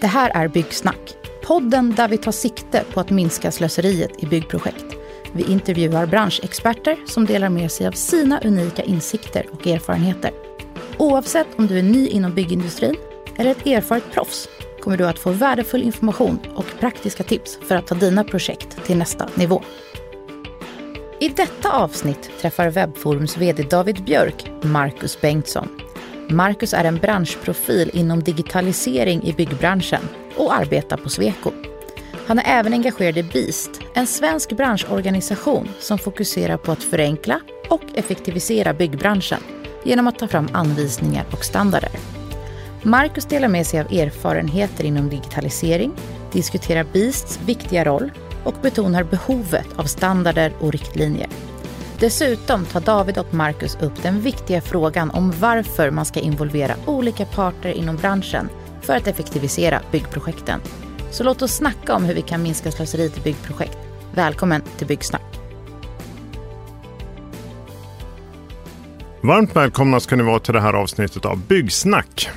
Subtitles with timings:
[0.00, 4.84] Det här är Byggsnack, podden där vi tar sikte på att minska slöseriet i byggprojekt.
[5.32, 10.30] Vi intervjuar branschexperter som delar med sig av sina unika insikter och erfarenheter.
[10.98, 12.96] Oavsett om du är ny inom byggindustrin
[13.36, 14.48] eller ett erfaret proffs
[14.80, 18.96] kommer du att få värdefull information och praktiska tips för att ta dina projekt till
[18.96, 19.62] nästa nivå.
[21.20, 25.68] I detta avsnitt träffar Webforums VD David Björk Marcus Bengtsson.
[26.28, 30.00] Marcus är en branschprofil inom digitalisering i byggbranschen
[30.36, 31.50] och arbetar på Sweco.
[32.26, 37.82] Han är även engagerad i BIST, en svensk branschorganisation som fokuserar på att förenkla och
[37.94, 39.40] effektivisera byggbranschen
[39.84, 41.90] genom att ta fram anvisningar och standarder.
[42.82, 45.92] Marcus delar med sig av erfarenheter inom digitalisering,
[46.32, 48.10] diskuterar BISTs viktiga roll
[48.44, 51.28] och betonar behovet av standarder och riktlinjer.
[51.98, 57.24] Dessutom tar David och Marcus upp den viktiga frågan om varför man ska involvera olika
[57.24, 58.48] parter inom branschen
[58.82, 60.60] för att effektivisera byggprojekten.
[61.10, 63.78] Så låt oss snacka om hur vi kan minska slöseriet i byggprojekt.
[64.14, 65.22] Välkommen till Byggsnack.
[69.20, 72.28] Varmt välkomna ska ni vara till det här avsnittet av Byggsnack.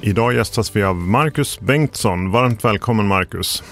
[0.00, 2.30] Idag gästas vi av Marcus Bengtsson.
[2.30, 3.62] Varmt välkommen Marcus.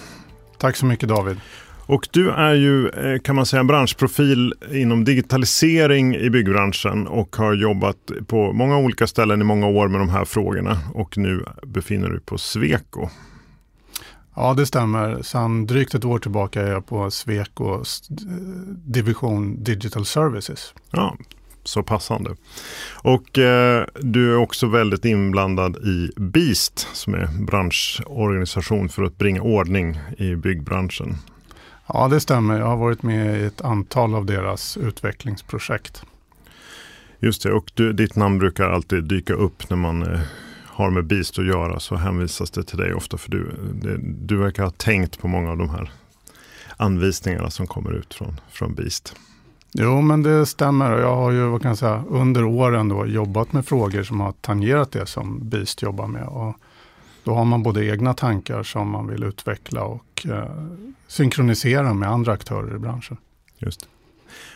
[0.58, 1.40] Tack så mycket David.
[1.86, 7.54] Och du är ju eh, kan man säga branschprofil inom digitalisering i byggbranschen och har
[7.54, 7.96] jobbat
[8.26, 12.20] på många olika ställen i många år med de här frågorna och nu befinner du
[12.20, 13.08] på Sweco.
[14.36, 15.22] Ja, det stämmer.
[15.22, 18.02] Sedan drygt ett år tillbaka är jag på Swecos
[18.86, 20.74] division Digital Services.
[20.90, 21.16] Ja,
[21.64, 22.36] så passande.
[22.92, 29.42] Och eh, du är också väldigt inblandad i BIST som är branschorganisation för att bringa
[29.42, 31.16] ordning i byggbranschen.
[31.86, 32.58] Ja, det stämmer.
[32.58, 36.02] Jag har varit med i ett antal av deras utvecklingsprojekt.
[37.18, 40.20] Just det, och du, ditt namn brukar alltid dyka upp när man eh,
[40.66, 44.36] har med BIST att göra så hänvisas det till dig ofta för du, det, du
[44.36, 45.90] verkar ha tänkt på många av de här
[46.76, 49.16] anvisningarna som kommer ut från, från BIST.
[49.72, 50.98] Jo, men det stämmer.
[50.98, 54.32] Jag har ju vad kan jag säga, under åren då jobbat med frågor som har
[54.32, 56.24] tangerat det som BIST jobbar med.
[56.24, 56.56] Och
[57.24, 60.50] då har man både egna tankar som man vill utveckla och eh,
[61.06, 63.16] synkronisera med andra aktörer i branschen.
[63.58, 63.88] Just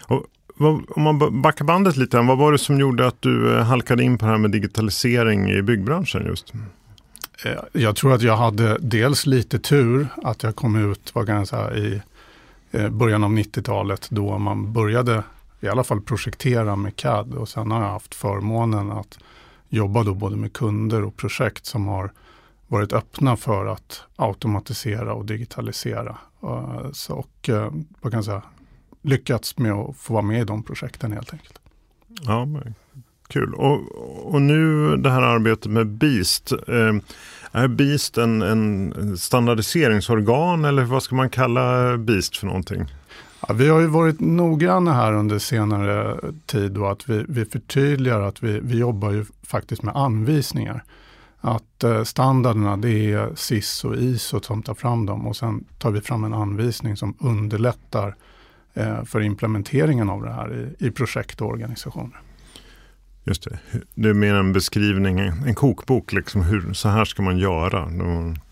[0.00, 0.24] och
[0.56, 4.02] vad, om man backar bandet lite, vad var det som gjorde att du eh, halkade
[4.02, 6.52] in på det här med digitalisering i byggbranschen just?
[7.44, 11.36] Eh, jag tror att jag hade dels lite tur att jag kom ut vad kan
[11.36, 12.02] jag säga, i
[12.70, 15.22] eh, början av 90-talet då man började
[15.60, 19.18] i alla fall projektera med CAD och sen har jag haft förmånen att
[19.68, 22.10] jobba då både med kunder och projekt som har
[22.68, 26.18] varit öppna för att automatisera och digitalisera.
[26.92, 27.50] Så, och
[28.00, 28.42] vad kan jag säga,
[29.02, 31.58] lyckats med att få vara med i de projekten helt enkelt.
[32.22, 32.48] Ja,
[33.28, 33.54] Kul.
[33.54, 33.80] Och,
[34.34, 36.52] och nu det här arbetet med BIST.
[36.52, 36.94] Eh,
[37.52, 42.84] är BIST en, en standardiseringsorgan eller vad ska man kalla BIST för någonting?
[43.48, 48.20] Ja, vi har ju varit noggranna här under senare tid då att vi, vi förtydligar
[48.20, 50.84] att vi, vi jobbar ju faktiskt med anvisningar.
[51.40, 55.90] Att eh, standarderna det är SIS och ISO som tar fram dem och sen tar
[55.90, 58.16] vi fram en anvisning som underlättar
[58.74, 62.20] eh, för implementeringen av det här i, i projekt och organisationer.
[63.24, 63.58] Just det.
[63.94, 67.88] Det är mer en beskrivning, en kokbok, liksom hur, så här ska man göra.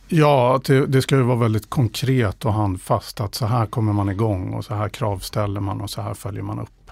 [0.09, 4.09] Ja, det, det, ska ju vara väldigt konkret och handfast att så här kommer man
[4.09, 6.91] igång och så här kravställer man och så här följer man upp.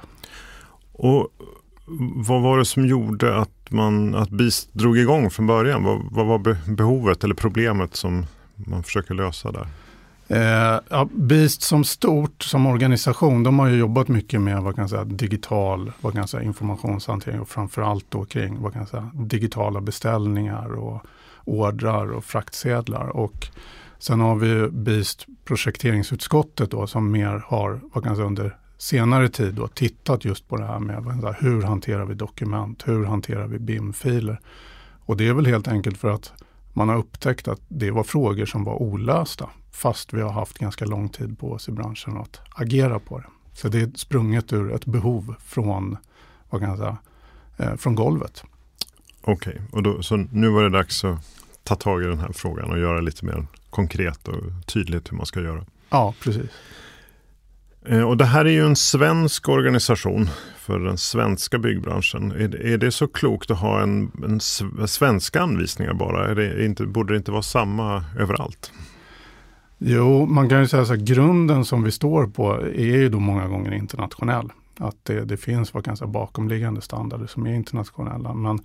[0.93, 1.29] Och
[2.15, 5.85] vad var det som gjorde att, man, att BIS drog igång från början?
[5.85, 9.67] Vad, vad var behovet eller problemet som man försöker lösa där?
[10.29, 14.83] Eh, ja, Beast som stort, som organisation, de har ju jobbat mycket med vad kan
[14.83, 18.89] jag säga, digital vad kan jag säga, informationshantering och framförallt då kring vad kan jag
[18.89, 21.03] säga, digitala beställningar och
[21.45, 23.09] ordrar och fraktsedlar.
[23.09, 23.47] Och
[23.99, 29.29] sen har vi Beast projekteringsutskottet då, som mer har vad kan jag säga, under senare
[29.29, 33.59] tid då, tittat just på det här med hur hanterar vi dokument, hur hanterar vi
[33.59, 34.41] BIM-filer.
[35.07, 36.33] Och det är väl helt enkelt för att
[36.73, 40.85] man har upptäckt att det var frågor som var olösta fast vi har haft ganska
[40.85, 43.27] lång tid på oss i branschen att agera på det.
[43.53, 45.97] Så det är sprunget ur ett behov från,
[46.51, 46.97] vad kan jag säga,
[47.57, 48.45] eh, från golvet.
[49.23, 50.03] Okej, okay.
[50.03, 51.19] så nu var det dags att
[51.63, 55.27] ta tag i den här frågan och göra lite mer konkret och tydligt hur man
[55.27, 55.65] ska göra.
[55.91, 56.51] Ja, precis.
[57.85, 62.33] Eh, och det här är ju en svensk organisation för den svenska byggbranschen.
[62.33, 66.29] Är det, är det så klokt att ha en, en svenska anvisningar bara?
[66.31, 68.73] Är det inte, borde det inte vara samma överallt?
[69.79, 73.21] Jo, man kan ju säga så att grunden som vi står på är ju då
[73.21, 74.53] många gånger internationell.
[74.79, 78.35] Att det, det finns vad kan säga, bakomliggande standarder som är internationella.
[78.35, 78.59] Men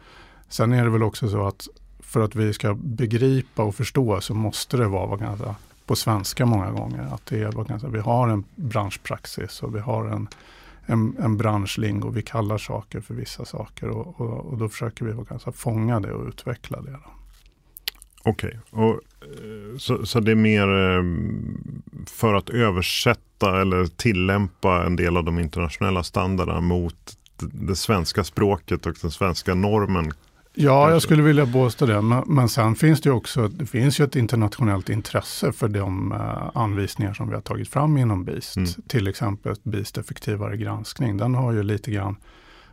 [0.49, 1.67] sen är det väl också så att
[1.99, 5.55] för att vi ska begripa och förstå så måste det vara vad ganska,
[5.89, 7.13] på svenska många gånger.
[7.13, 10.27] Att det är vi har en branschpraxis och vi har en,
[10.85, 12.09] en, en branschlingo.
[12.09, 16.13] Vi kallar saker för vissa saker och, och, och då försöker vi ganska fånga det
[16.13, 16.99] och utveckla det.
[18.23, 18.89] Okej, okay.
[18.89, 21.03] Eh, så, så det är mer eh,
[22.05, 28.85] för att översätta eller tillämpa en del av de internationella standarderna mot det svenska språket
[28.85, 30.11] och den svenska normen
[30.61, 32.01] Ja, jag skulle vilja påstå det.
[32.01, 36.51] Men, men sen finns det också det finns ju ett internationellt intresse för de uh,
[36.53, 38.57] anvisningar som vi har tagit fram inom BIST.
[38.57, 38.69] Mm.
[38.87, 41.17] Till exempel BIST effektivare granskning.
[41.17, 42.15] Den har ju lite grann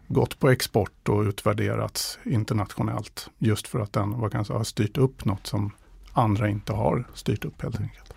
[0.08, 3.30] gått på export och utvärderats internationellt.
[3.38, 5.70] Just för att den vad kan säga, har styrt upp något som
[6.12, 8.14] andra inte har styrt upp helt enkelt.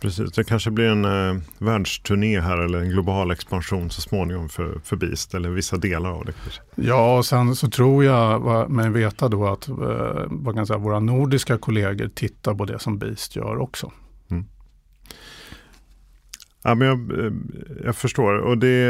[0.00, 4.80] Precis, det kanske blir en eh, världsturné här eller en global expansion så småningom för,
[4.84, 6.32] för Beast eller vissa delar av det.
[6.32, 6.62] Kanske.
[6.74, 9.76] Ja, och sen så tror jag mig veta då att eh,
[10.26, 13.92] vad kan säga, våra nordiska kollegor tittar på det som Beast gör också.
[14.30, 14.44] Mm.
[16.62, 17.32] Ja, men jag, eh,
[17.84, 18.84] jag förstår och det,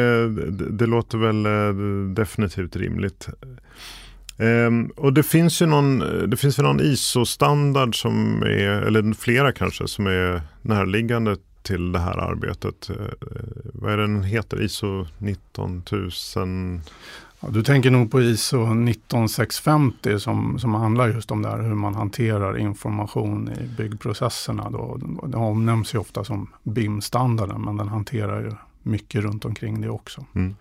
[0.50, 3.28] det, det låter väl eh, definitivt rimligt.
[4.40, 5.98] Um, och det finns ju någon,
[6.30, 11.98] det finns väl någon ISO-standard som är, eller flera kanske, som är närliggande till det
[11.98, 12.90] här arbetet.
[12.90, 12.96] Uh,
[13.74, 14.62] vad är den heter?
[14.62, 16.82] ISO 19000?
[17.40, 21.74] Ja, du tänker nog på ISO 19650 som, som handlar just om det här hur
[21.74, 24.70] man hanterar information i byggprocesserna.
[24.70, 25.00] Då.
[25.26, 28.52] Det omnämns ju ofta som BIM-standarden men den hanterar ju
[28.82, 30.24] mycket runt omkring det också.
[30.34, 30.56] Mm.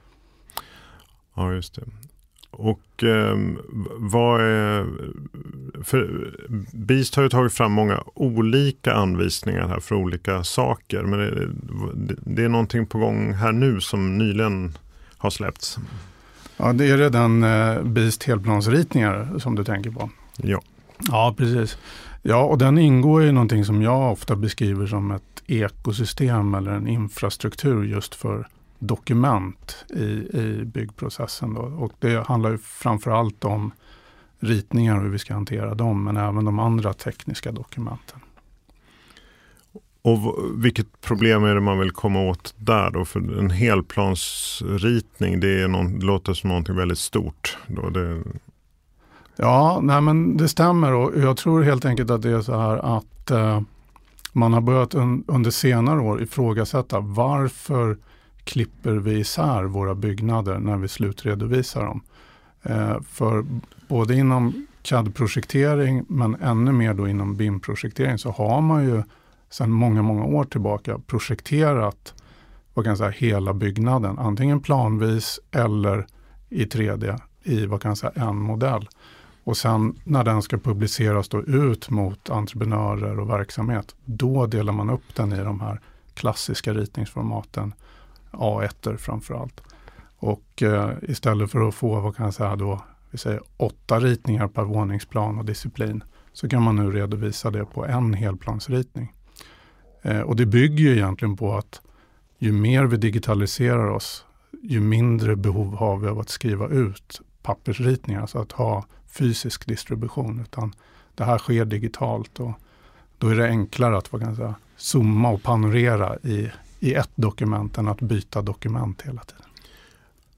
[1.34, 1.81] Ja, just det.
[2.59, 3.38] Och eh,
[3.97, 4.85] vad är...
[5.83, 6.33] För
[6.71, 11.03] Beast har ju tagit fram många olika anvisningar här för olika saker.
[11.03, 11.19] Men
[12.07, 14.77] det, det är någonting på gång här nu som nyligen
[15.17, 15.77] har släppts.
[16.57, 20.09] Ja, det är redan eh, Beast helplansritningar som du tänker på.
[20.38, 20.61] Ja.
[21.07, 21.77] Ja, precis.
[22.21, 26.88] Ja, och den ingår i någonting som jag ofta beskriver som ett ekosystem eller en
[26.88, 28.47] infrastruktur just för
[28.80, 31.54] dokument i, i byggprocessen.
[31.54, 31.62] Då.
[31.62, 33.72] Och det handlar ju framförallt om
[34.40, 38.20] ritningar och hur vi ska hantera dem, men även de andra tekniska dokumenten.
[40.02, 43.06] Och vilket problem är det man vill komma åt där då?
[43.06, 47.58] För en helplansritning, det, är någon, det låter som någonting väldigt stort.
[47.68, 47.90] Då.
[47.90, 48.24] Det...
[49.36, 52.98] Ja, nej men det stämmer och jag tror helt enkelt att det är så här
[52.98, 53.62] att eh,
[54.34, 57.98] man har börjat un, under senare år ifrågasätta varför
[58.44, 62.01] klipper vi isär våra byggnader när vi slutredovisar dem.
[62.63, 63.45] Eh, för
[63.88, 69.03] både inom CAD-projektering men ännu mer då inom BIM-projektering så har man ju
[69.50, 72.13] sedan många, många år tillbaka projekterat
[72.74, 76.07] vad kan jag säga, hela byggnaden, antingen planvis eller
[76.50, 78.89] i 3D i vad kan jag säga, en modell.
[79.44, 84.89] Och sen när den ska publiceras då ut mot entreprenörer och verksamhet, då delar man
[84.89, 85.81] upp den i de här
[86.13, 87.74] klassiska ritningsformaten
[88.31, 89.62] A1 framförallt.
[90.18, 92.81] Och eh, istället för att få, vad kan jag säga då,
[93.12, 96.04] vi säger åtta ritningar per våningsplan och disciplin,
[96.34, 99.14] så kan man nu redovisa det på en helplansritning.
[100.02, 101.81] Eh, och det bygger ju egentligen på att
[102.38, 104.26] ju mer vi digitaliserar oss,
[104.62, 110.40] ju mindre behov har vi av att skriva ut pappersritningar, alltså att ha fysisk distribution,
[110.40, 110.74] utan
[111.16, 112.52] det här sker digitalt och
[113.18, 117.12] då är det enklare att vad kan jag säga, zooma och panorera i, i ett
[117.16, 119.45] dokument än att byta dokument hela tiden.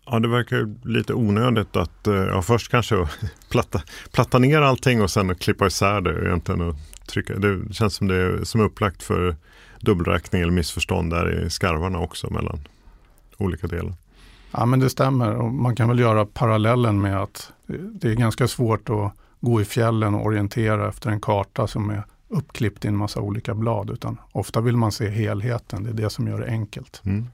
[0.05, 3.07] Ja, det verkar lite onödigt att eh, ja, först kanske
[3.49, 3.81] platta,
[4.11, 7.39] platta ner allting och sen klippa isär det egentligen och trycka.
[7.39, 9.35] Det känns som det är som upplagt för
[9.79, 12.59] dubbelräkning eller missförstånd där i skarvarna också mellan
[13.37, 13.93] olika delar.
[14.51, 18.47] Ja, men det stämmer och man kan väl göra parallellen med att det är ganska
[18.47, 22.97] svårt att gå i fjällen och orientera efter en karta som är uppklippt i en
[22.97, 25.83] massa olika blad, utan ofta vill man se helheten.
[25.83, 27.01] Det är det som gör det enkelt.
[27.05, 27.27] Mm.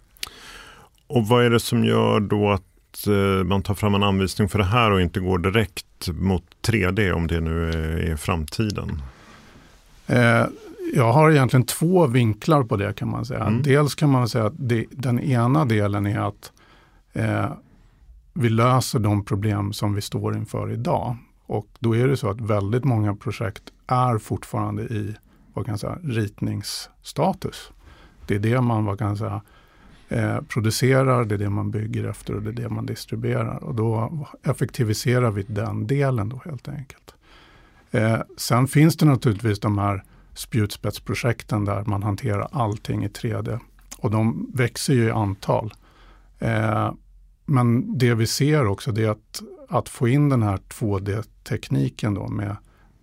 [1.07, 4.59] Och vad är det som gör då att eh, man tar fram en anvisning för
[4.59, 9.01] det här och inte går direkt mot 3D om det nu är, framtiden?
[10.07, 10.45] Eh,
[10.93, 13.43] jag har egentligen två vinklar på det kan man säga.
[13.43, 13.63] Mm.
[13.63, 16.51] Dels kan man säga att det, den ena delen är att
[17.13, 17.51] eh,
[18.33, 21.15] vi löser de problem som vi står inför idag.
[21.45, 25.15] Och då är det så att väldigt många projekt är fortfarande i
[25.53, 27.71] vad kan jag säga, ritningsstatus.
[28.25, 29.41] Det är det man vad kan jag säga,
[30.09, 33.63] eh, producerar, det är det man bygger efter och det är det man distribuerar.
[33.63, 34.11] Och då
[34.43, 37.15] effektiviserar vi den delen då helt enkelt.
[37.91, 40.03] Eh, sen finns det naturligtvis de här
[40.33, 43.59] spjutspetsprojekten där man hanterar allting i 3D.
[43.97, 45.73] Och de växer ju i antal.
[46.39, 46.93] Eh,
[47.45, 52.27] men det vi ser också det är att, att få in den här 2D-tekniken då
[52.27, 52.55] med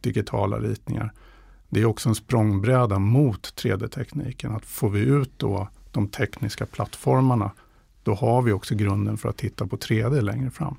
[0.04, 1.12] digitala ritningar.
[1.68, 4.56] Det är också en språngbräda mot 3D-tekniken.
[4.56, 7.50] Att får vi ut då de tekniska plattformarna,
[8.02, 10.76] då har vi också grunden för att titta på 3D längre fram.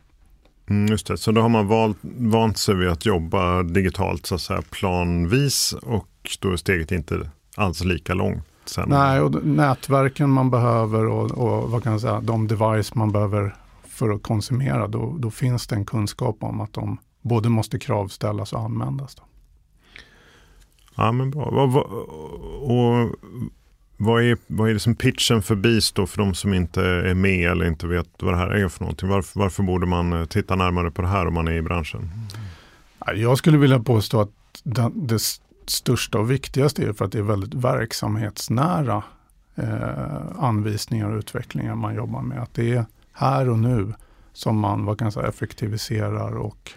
[0.67, 4.35] Mm, just det, så då har man valt, vant sig vid att jobba digitalt så
[4.35, 8.43] att säga planvis och då är steget inte alls lika långt.
[8.65, 8.89] Sen.
[8.89, 13.55] Nej, och nätverken man behöver och, och vad kan jag säga, de device man behöver
[13.87, 18.53] för att konsumera, då, då finns det en kunskap om att de både måste kravställas
[18.53, 19.15] och användas.
[19.15, 19.23] Då.
[20.95, 21.43] Ja, men bra.
[21.45, 21.75] Och,
[22.71, 23.15] och,
[23.97, 27.13] vad, är, vad är det som pitchen för BIS då för de som inte är
[27.13, 29.09] med eller inte vet vad det här är för någonting?
[29.09, 32.09] Varför, varför borde man eh, titta närmare på det här om man är i branschen?
[33.15, 34.31] Jag skulle vilja påstå att
[34.63, 35.21] det, det
[35.67, 39.03] största och viktigaste är för att det är väldigt verksamhetsnära
[39.55, 42.41] eh, anvisningar och utvecklingar man jobbar med.
[42.41, 43.93] Att det är här och nu
[44.33, 46.71] som man vad kan jag säga, effektiviserar och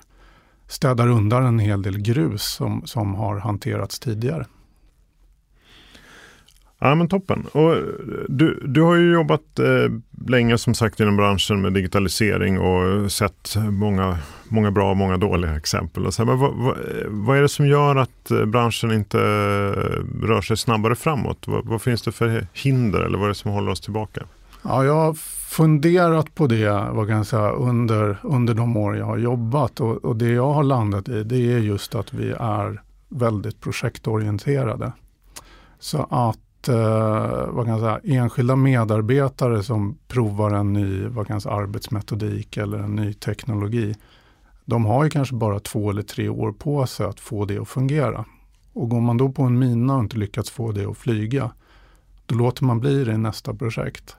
[0.68, 4.46] städar undan en hel del grus som, som har hanterats tidigare.
[6.80, 7.46] Ja men toppen.
[7.52, 7.76] Och
[8.28, 9.92] du, du har ju jobbat eh,
[10.28, 15.56] länge som sagt inom branschen med digitalisering och sett många, många bra och många dåliga
[15.56, 16.06] exempel.
[16.06, 19.18] Och så här, men vad, vad, vad, är det som gör att eh, branschen inte
[20.22, 21.46] rör sig snabbare framåt?
[21.46, 24.22] Vad, vad, finns det för hinder eller vad är det som håller oss tillbaka?
[24.62, 25.16] Ja, jag
[25.48, 30.04] funderat på det vad kan jag säga, under, under de år jag har jobbat och,
[30.04, 34.92] och det jag har landat i det är just att vi är väldigt projektorienterade.
[35.78, 41.34] Så att eh, vad kan jag säga, enskilda medarbetare som provar en ny vad kan
[41.34, 43.94] jag säga, arbetsmetodik eller en ny teknologi.
[44.64, 47.68] De har ju kanske bara två eller tre år på sig att få det att
[47.68, 48.24] fungera.
[48.72, 51.50] Och går man då på en mina och inte lyckats få det att flyga,
[52.26, 54.16] då låter man bli det i nästa projekt.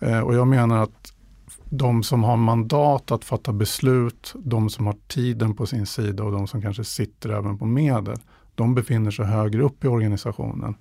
[0.00, 1.12] Eh, och jag menar att
[1.70, 6.32] de som har mandat att fatta beslut, de som har tiden på sin sida och
[6.32, 8.18] de som kanske sitter även på medel,
[8.54, 10.74] de befinner sig högre upp i organisationen.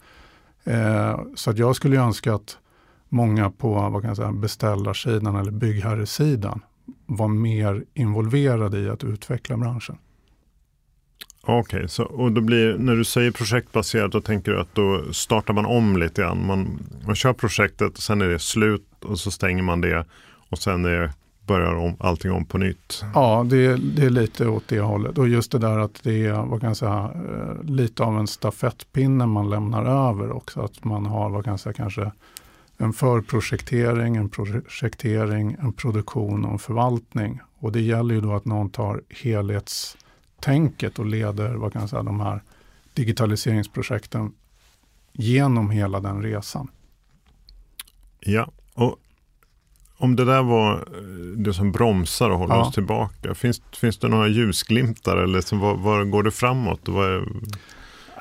[0.64, 2.58] Eh, så att jag skulle önska att
[3.10, 6.62] många på vad kan jag säga, beställarsidan eller byggherresidan
[7.06, 9.98] var mer involverade i att utveckla branschen.
[11.42, 15.54] Okej, okay, och då blir, när du säger projektbaserat då tänker du att då startar
[15.54, 16.46] man om lite grann.
[16.46, 20.06] Man, man kör projektet och sen är det slut och så stänger man det
[20.50, 21.12] och sen är
[21.46, 23.06] börjar om, allting om på nytt.
[23.14, 25.18] Ja, det är, det är lite åt det hållet.
[25.18, 28.28] Och just det där att det är vad kan jag säga, eh, lite av en
[28.28, 30.62] stafettpinne man lämnar över också.
[30.62, 32.12] Att man har vad kan jag säga, kanske
[32.78, 37.40] en förprojektering, en projektering, en produktion och en förvaltning.
[37.60, 42.04] Och det gäller ju då att någon tar helhetstänket och leder vad kan jag säga,
[42.04, 42.42] de här
[42.94, 44.34] digitaliseringsprojekten
[45.12, 46.68] genom hela den resan.
[48.20, 49.00] Ja, och
[49.98, 52.62] om det där var eh, det som bromsar och håller ja.
[52.62, 56.88] oss tillbaka, finns, finns det några ljusglimtar eller som, var, var går det framåt?
[56.88, 57.28] Var...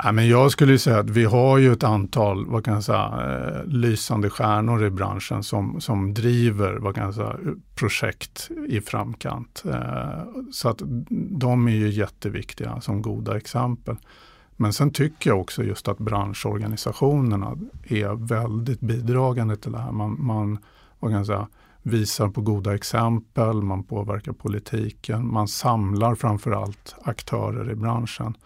[0.03, 3.05] Ja, men jag skulle säga att vi har ju ett antal vad kan jag säga,
[3.05, 7.37] eh, lysande stjärnor i branschen som, som driver vad kan jag säga,
[7.75, 9.63] projekt i framkant.
[9.73, 10.83] Eh, så att
[11.31, 13.97] de är ju jätteviktiga som goda exempel.
[14.57, 19.93] Men sen tycker jag också just att branschorganisationerna är väldigt bidragande till det här.
[19.93, 20.59] Man, man
[20.99, 21.49] vad kan jag säga,
[21.83, 28.37] visar på goda exempel, man påverkar politiken, man samlar framförallt aktörer i branschen.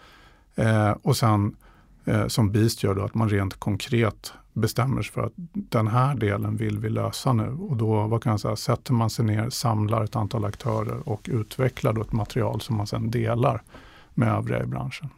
[0.55, 1.57] Eh, och sen
[2.05, 6.15] eh, som BIST gör då att man rent konkret bestämmer sig för att den här
[6.15, 7.49] delen vill vi lösa nu.
[7.49, 11.29] Och då vad kan jag säga, sätter man sig ner, samlar ett antal aktörer och
[11.33, 13.63] utvecklar då ett material som man sen delar
[14.15, 15.09] med övriga i branschen.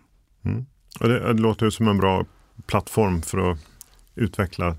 [0.42, 0.66] Mm.
[0.98, 2.24] Det, det låter ju som en bra
[2.66, 3.58] plattform för att
[4.14, 4.76] utveckla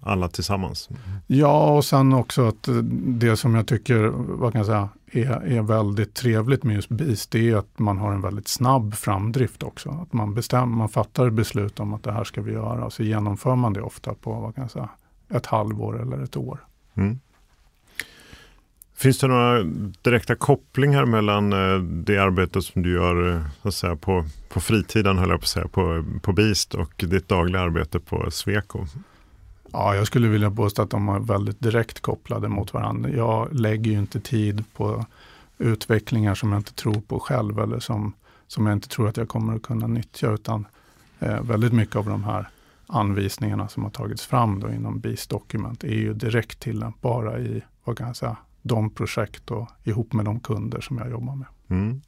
[0.00, 0.88] alla tillsammans.
[1.26, 5.62] Ja, och sen också att det som jag tycker vad kan jag säga, är, är
[5.62, 9.90] väldigt trevligt med just BIS, det är att man har en väldigt snabb framdrift också.
[9.90, 13.02] Att man, bestämmer, man fattar beslut om att det här ska vi göra, och så
[13.02, 14.88] genomför man det ofta på vad kan jag säga,
[15.28, 16.64] ett halvår eller ett år.
[16.94, 17.20] Mm.
[18.96, 19.62] Finns det några
[20.02, 24.60] direkta kopplingar mellan eh, det arbete som du gör eh, så att säga, på, på
[24.60, 28.86] fritiden, höll jag på att säga, på, på BIST och ditt dagliga arbete på Sweco?
[29.72, 33.10] Ja, jag skulle vilja påstå att de är väldigt direkt kopplade mot varandra.
[33.10, 35.06] Jag lägger ju inte tid på
[35.58, 38.12] utvecklingar som jag inte tror på själv eller som,
[38.46, 40.30] som jag inte tror att jag kommer att kunna nyttja.
[40.30, 40.66] Utan
[41.18, 42.48] eh, väldigt mycket av de här
[42.86, 47.98] anvisningarna som har tagits fram då inom BIS dokument är ju direkt tillämpbara i vad
[47.98, 51.46] kan jag säga, de projekt och ihop med de kunder som jag jobbar med.
[51.68, 52.00] Mm.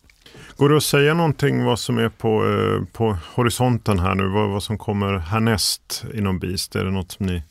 [0.57, 4.29] Går det att säga någonting vad som är på, eh, på horisonten här nu?
[4.29, 6.77] Vad, vad som kommer härnäst inom BIST?
[6.77, 7.43] Är det något som ni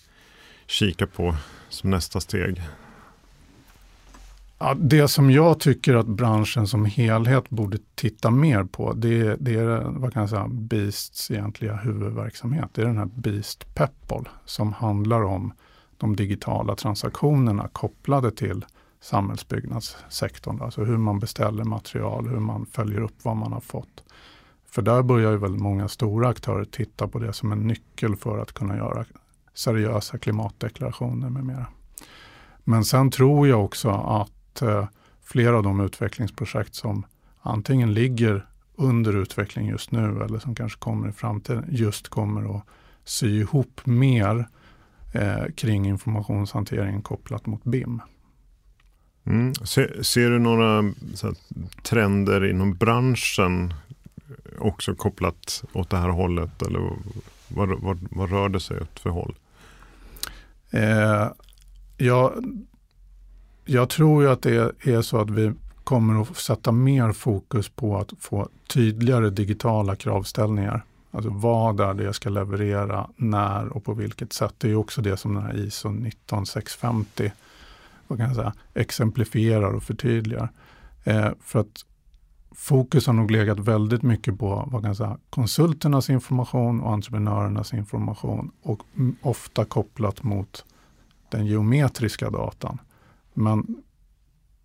[0.67, 1.35] kika på
[1.69, 2.62] som nästa steg?
[4.59, 9.53] Ja, det som jag tycker att branschen som helhet borde titta mer på, det, det
[9.53, 12.69] är vad kan jag säga, Beasts egentliga huvudverksamhet.
[12.74, 15.53] Det är den här Beast Peppol som handlar om
[15.97, 18.65] de digitala transaktionerna kopplade till
[19.05, 20.62] samhällsbyggnadssektorn.
[20.62, 24.03] Alltså hur man beställer material, hur man följer upp vad man har fått.
[24.65, 28.38] För där börjar ju väldigt många stora aktörer titta på det som en nyckel för
[28.38, 29.05] att kunna göra
[29.53, 31.67] seriösa klimatdeklarationer med mera.
[32.63, 34.88] Men sen tror jag också att eh,
[35.24, 37.05] flera av de utvecklingsprojekt som
[37.41, 38.45] antingen ligger
[38.75, 42.63] under utveckling just nu eller som kanske kommer i framtiden just kommer att
[43.03, 44.47] sy ihop mer
[45.13, 48.01] eh, kring informationshanteringen kopplat mot BIM.
[49.25, 49.55] Mm.
[49.55, 51.34] Ser, ser, du några här,
[51.82, 53.74] trender inom branschen
[54.60, 56.62] också kopplat åt det här hållet?
[56.62, 56.79] Eller
[57.48, 59.36] vad, vad, vad rör det sig åt för håll?
[60.72, 61.27] Eh,
[61.98, 62.46] jag,
[63.65, 65.53] jag tror ju att det är så att vi
[65.84, 70.84] kommer att sätta mer fokus på att få tydligare digitala kravställningar.
[71.12, 74.53] Alltså vad är det jag ska leverera, när och på vilket sätt.
[74.58, 77.32] Det är också det som den här ISO 19650
[78.07, 80.51] vad kan jag säga, exemplifierar och förtydligar.
[81.03, 81.85] Eh, för att
[82.51, 87.74] fokus har nog legat väldigt mycket på vad kan jag säga, konsulternas information och entreprenörernas
[87.74, 88.81] information och
[89.21, 90.65] ofta kopplat mot
[91.29, 92.77] den geometriska datan.
[93.33, 93.83] Men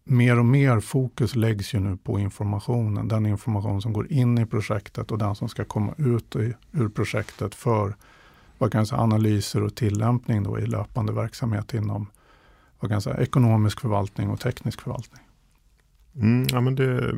[0.05, 4.47] mer och mer fokus läggs ju nu på informationen, den information som går in i
[4.47, 6.37] projektet och den som ska komma ut
[6.73, 7.97] ur projektet för
[8.59, 12.07] vad kan jag säga, analyser och tillämpning då i löpande verksamhet inom
[12.81, 15.21] vad kan jag säga, ekonomisk förvaltning och teknisk förvaltning.
[16.17, 17.13] Mm, ja, men det,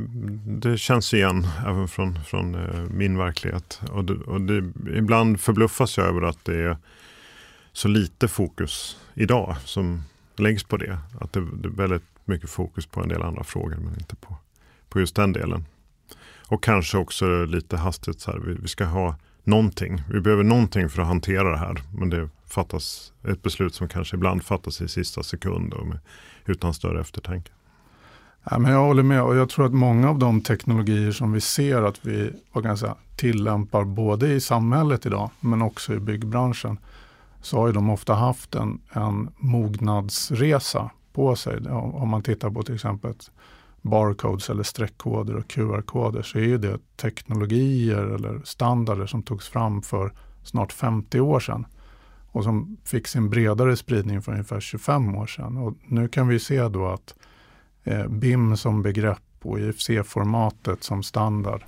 [0.60, 3.80] det känns igen även från, från eh, min verklighet.
[3.90, 6.76] Och, det, och det, ibland förbluffas jag över att det är
[7.72, 10.02] så lite fokus idag som
[10.36, 10.98] läggs på det.
[11.20, 14.36] Att det, det är väldigt mycket fokus på en del andra frågor men inte på,
[14.88, 15.64] på just den delen.
[16.46, 20.02] Och kanske också lite hastigt så här, vi, vi ska ha någonting.
[20.10, 21.82] Vi behöver någonting för att hantera det här.
[21.98, 25.98] Men det fattas ett beslut som kanske ibland fattas i sista sekund och med,
[26.46, 27.52] utan större eftertanke.
[28.50, 31.40] Ja, men jag håller med och jag tror att många av de teknologier som vi
[31.40, 35.98] ser att vi vad kan jag säga, tillämpar både i samhället idag men också i
[35.98, 36.78] byggbranschen
[37.40, 41.68] så har de ofta haft en, en mognadsresa på sig.
[41.70, 43.14] Om man tittar på till exempel
[43.82, 50.12] barcodes eller streckkoder och QR-koder så är det teknologier eller standarder som togs fram för
[50.42, 51.66] snart 50 år sedan
[52.32, 55.56] och som fick sin bredare spridning för ungefär 25 år sedan.
[55.56, 57.14] Och nu kan vi se då att
[57.84, 61.62] eh, BIM som begrepp och IFC-formatet som standard,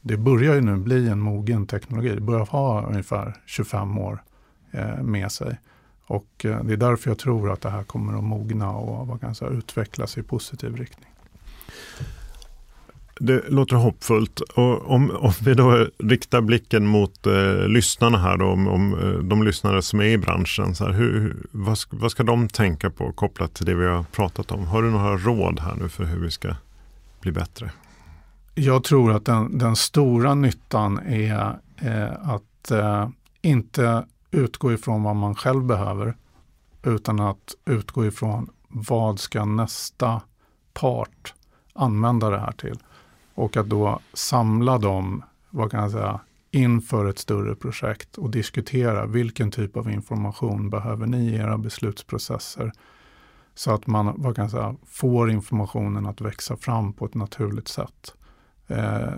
[0.00, 2.14] det börjar ju nu bli en mogen teknologi.
[2.14, 4.22] Det börjar ha ungefär 25 år
[4.70, 5.58] eh, med sig.
[6.06, 9.20] Och eh, det är därför jag tror att det här kommer att mogna och vad
[9.20, 11.10] kan jag säga, utvecklas i positiv riktning.
[13.20, 14.40] Det låter hoppfullt.
[14.40, 19.18] Och om, om vi då riktar blicken mot eh, lyssnarna här, då, om, om eh,
[19.18, 20.74] de lyssnare som är i branschen.
[20.74, 24.02] Så här, hur, vad, ska, vad ska de tänka på kopplat till det vi har
[24.02, 24.66] pratat om?
[24.66, 26.54] Har du några råd här nu för hur vi ska
[27.20, 27.70] bli bättre?
[28.54, 33.08] Jag tror att den, den stora nyttan är eh, att eh,
[33.42, 36.16] inte utgå ifrån vad man själv behöver,
[36.82, 40.20] utan att utgå ifrån vad ska nästa
[40.72, 41.34] part
[41.74, 42.78] använda det här till?
[43.34, 46.20] Och att då samla dem, vad kan jag säga,
[46.50, 52.72] inför ett större projekt och diskutera vilken typ av information behöver ni i era beslutsprocesser?
[53.54, 57.68] Så att man vad kan jag säga, får informationen att växa fram på ett naturligt
[57.68, 58.14] sätt.
[58.66, 59.08] Eh,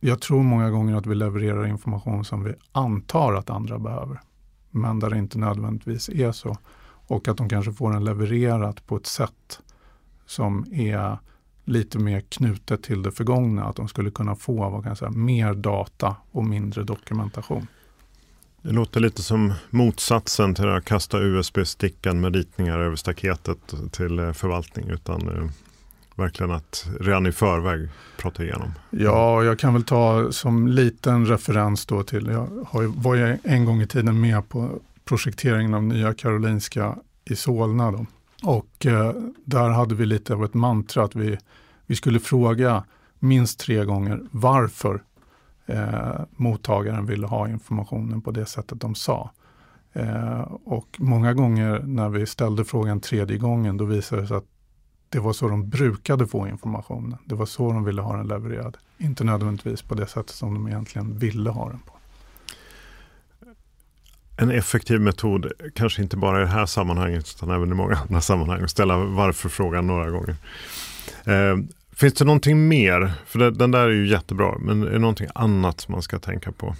[0.00, 4.20] jag tror många gånger att vi levererar information som vi antar att andra behöver,
[4.70, 6.56] men där det inte nödvändigtvis är så.
[7.08, 9.60] Och att de kanske får den levererat på ett sätt
[10.26, 11.18] som är
[11.66, 13.64] lite mer knutet till det förgångna.
[13.64, 17.66] Att de skulle kunna få vad kan säga, mer data och mindre dokumentation.
[18.62, 23.58] Det låter lite som motsatsen till att kasta USB-stickan med ritningar över staketet
[23.90, 24.88] till eh, förvaltning.
[24.88, 25.50] Utan eh,
[26.14, 28.72] verkligen att redan i förväg prata igenom.
[28.90, 32.48] Ja, jag kan väl ta som liten referens då till, jag
[32.96, 37.90] var ju en gång i tiden med på projekteringen av Nya Karolinska i Solna.
[37.90, 38.06] Då.
[38.44, 39.12] Och eh,
[39.44, 41.38] där hade vi lite av ett mantra att vi,
[41.86, 42.84] vi skulle fråga
[43.18, 45.02] minst tre gånger varför
[45.66, 49.30] eh, mottagaren ville ha informationen på det sättet de sa.
[49.92, 54.46] Eh, och många gånger när vi ställde frågan tredje gången, då visade det sig att
[55.08, 57.18] det var så de brukade få informationen.
[57.24, 58.76] Det var så de ville ha den levererad.
[58.98, 61.95] Inte nödvändigtvis på det sättet som de egentligen ville ha den på
[64.36, 68.20] en effektiv metod, kanske inte bara i det här sammanhanget utan även i många andra
[68.20, 70.36] sammanhang, att ställa varför-frågan några gånger.
[71.24, 71.56] Eh,
[71.92, 73.12] finns det någonting mer?
[73.26, 76.52] För det, den där är ju jättebra, men är det någonting annat man ska tänka
[76.52, 76.74] på?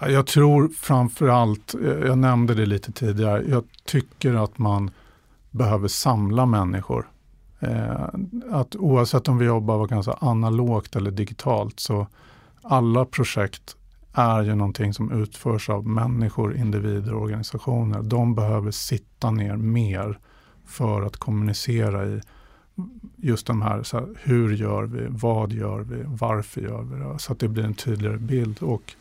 [0.00, 4.90] Jag tror framför allt, jag nämnde det lite tidigare, jag tycker att man
[5.50, 7.08] behöver samla människor.
[7.60, 8.08] Eh,
[8.50, 12.06] att oavsett om vi jobbar vad kan säga, analogt eller digitalt så
[12.62, 13.76] alla projekt
[14.12, 18.02] är ju någonting som utförs av människor, individer och organisationer.
[18.02, 20.18] De behöver sitta ner mer
[20.66, 22.20] för att kommunicera i
[23.16, 27.18] just de här, så här, hur gör vi, vad gör vi, varför gör vi det?
[27.18, 28.62] Så att det blir en tydligare bild.
[28.62, 28.94] Och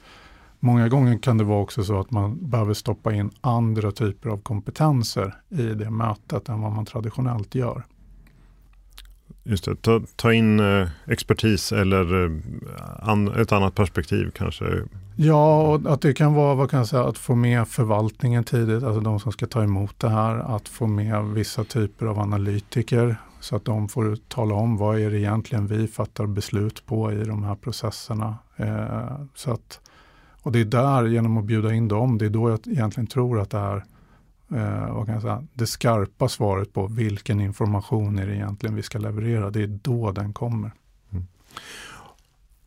[0.60, 4.38] många gånger kan det vara också så att man behöver stoppa in andra typer av
[4.38, 7.84] kompetenser i det mötet än vad man traditionellt gör.
[9.44, 12.32] Just det, ta, ta in eh, expertis eller eh,
[13.10, 14.66] an, ett annat perspektiv kanske.
[15.16, 18.84] Ja, och att det kan vara vad kan jag säga, att få med förvaltningen tidigt,
[18.84, 23.18] alltså de som ska ta emot det här, att få med vissa typer av analytiker
[23.40, 27.24] så att de får tala om vad är det egentligen vi fattar beslut på i
[27.24, 28.36] de här processerna.
[28.56, 29.80] Eh, så att,
[30.42, 33.40] och det är där, genom att bjuda in dem, det är då jag egentligen tror
[33.40, 33.84] att det här
[34.54, 38.84] eh, vad kan jag säga, det skarpa svaret på vilken information är det egentligen vi
[38.84, 39.50] ska leverera.
[39.50, 40.72] Det är då den kommer.
[41.12, 41.28] Mm.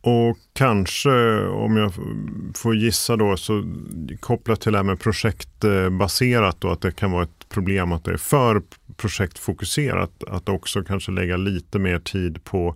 [0.01, 1.93] Och kanske, om jag
[2.55, 3.63] får gissa då, så
[4.19, 8.11] kopplat till det här med projektbaserat då, att det kan vara ett problem att det
[8.11, 8.61] är för
[8.97, 10.23] projektfokuserat.
[10.27, 12.75] Att också kanske lägga lite mer tid på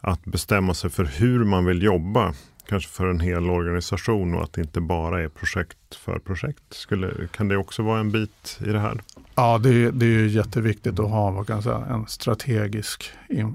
[0.00, 2.34] att bestämma sig för hur man vill jobba
[2.68, 6.62] kanske för en hel organisation och att det inte bara är projekt för projekt.
[6.70, 9.00] Skulle, kan det också vara en bit i det här?
[9.34, 13.10] Ja, det är, det är jätteviktigt att ha vad kan säga, en strategisk,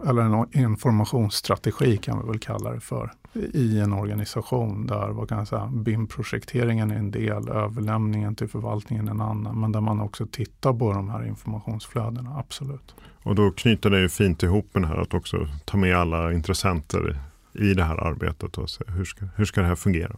[0.07, 3.11] eller en informationsstrategi kan vi väl kalla det för,
[3.53, 9.21] i en organisation där vad kan säga, BIM-projekteringen är en del, överlämningen till förvaltningen en
[9.21, 12.95] annan, men där man också tittar på de här informationsflödena, absolut.
[13.23, 16.33] Och då knyter det ju fint ihop med det här att också ta med alla
[16.33, 17.19] intressenter
[17.53, 20.15] i det här arbetet och se hur ska, hur ska det här fungera?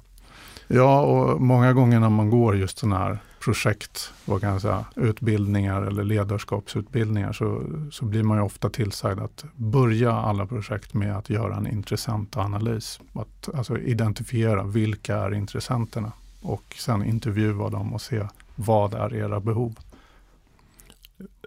[0.68, 4.86] Ja, och många gånger när man går just sådana här projekt, vad kan jag säga,
[4.96, 11.18] utbildningar eller ledarskapsutbildningar så, så blir man ju ofta tillsagd att börja alla projekt med
[11.18, 13.00] att göra en intressant analys.
[13.14, 19.40] Att alltså identifiera vilka är intressenterna och sen intervjua dem och se vad är era
[19.40, 19.76] behov.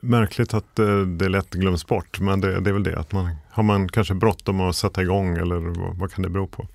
[0.03, 3.37] Märkligt att eh, det lätt glöms bort, men det, det är väl det att man
[3.59, 6.67] har man kanske bråttom att sätta igång eller vad, vad kan det bero på?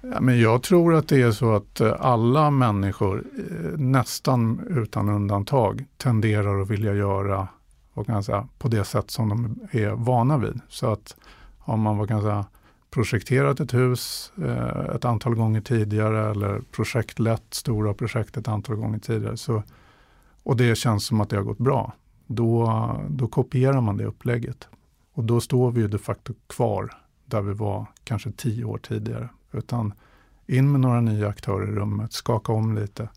[0.00, 5.08] Ja, men jag tror att det är så att eh, alla människor, eh, nästan utan
[5.08, 7.48] undantag, tenderar att vilja göra
[7.94, 10.60] vad kan jag säga, på det sätt som de är vana vid.
[10.68, 11.16] Så att
[11.58, 12.44] har man vad kan jag säga,
[12.90, 18.98] projekterat ett hus eh, ett antal gånger tidigare eller projektlett stora projekt ett antal gånger
[18.98, 19.62] tidigare så,
[20.42, 21.92] och det känns som att det har gått bra,
[22.26, 22.72] då,
[23.08, 24.68] då kopierar man det upplägget.
[25.20, 26.92] Och då står vi ju de facto kvar
[27.24, 29.28] där vi var kanske tio år tidigare.
[29.52, 29.92] Utan
[30.46, 33.08] in med några nya aktörer i rummet, skaka om lite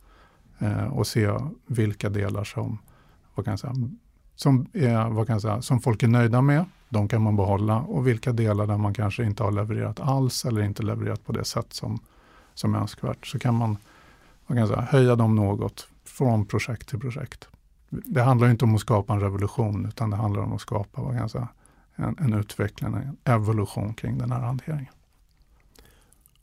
[0.60, 1.32] eh, och se
[1.66, 2.78] vilka delar som,
[3.36, 3.74] vad kan jag säga,
[4.36, 6.66] som, är, vad kan jag säga, som folk är nöjda med.
[6.90, 10.62] De kan man behålla och vilka delar där man kanske inte har levererat alls eller
[10.62, 12.00] inte levererat på det sätt som,
[12.54, 13.28] som är önskvärt.
[13.28, 13.78] Så kan man
[14.48, 17.48] vad kan jag säga, höja dem något från projekt till projekt
[17.90, 21.18] det handlar inte om att skapa en revolution utan det handlar om att skapa vad
[21.18, 21.48] kan säga,
[21.96, 24.94] en, en utveckling, en evolution kring den här hanteringen.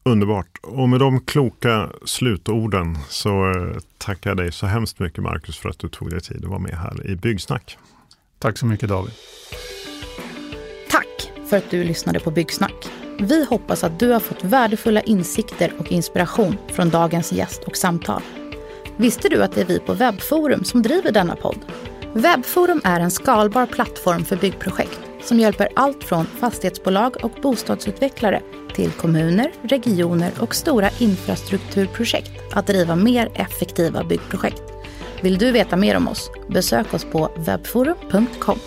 [0.03, 0.59] Underbart.
[0.63, 5.69] Och med de kloka slutorden så eh, tackar jag dig så hemskt mycket Marcus för
[5.69, 7.79] att du tog dig tid att vara med här i Byggsnack.
[8.39, 9.13] Tack så mycket David.
[10.91, 12.91] Tack för att du lyssnade på Byggsnack.
[13.21, 18.23] Vi hoppas att du har fått värdefulla insikter och inspiration från dagens gäst och samtal.
[18.97, 21.59] Visste du att det är vi på Webbforum som driver denna podd?
[22.13, 28.43] Webbforum är en skalbar plattform för byggprojekt som hjälper allt från fastighetsbolag och bostadsutvecklare
[28.75, 34.63] till kommuner, regioner och stora infrastrukturprojekt att driva mer effektiva byggprojekt.
[35.23, 36.31] Vill du veta mer om oss?
[36.49, 38.59] Besök oss på webbforum.com.